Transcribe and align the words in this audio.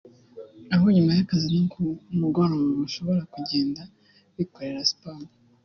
aho 0.73 0.85
nyuma 0.95 1.11
y’akazi 1.17 1.47
no 1.55 1.63
ku 1.73 1.81
mugoroba 2.19 2.67
bashobora 2.81 3.21
kugenda 3.33 3.81
bikorera 4.35 4.89
siporo 4.89 5.25